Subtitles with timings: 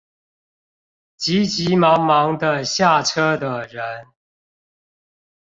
[1.15, 4.07] 急急忙忙地下車的人